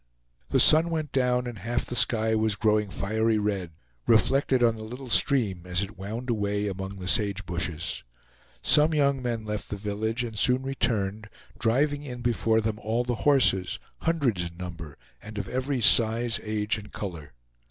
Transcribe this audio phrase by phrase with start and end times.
[0.49, 3.73] The sun went down and half the sky was growing fiery red,
[4.07, 8.01] reflected on the little stream as it wound away among the sagebushes.
[8.63, 11.29] Some young men left the village, and soon returned,
[11.59, 16.79] driving in before them all the horses, hundreds in number, and of every size, age,
[16.79, 17.33] and color.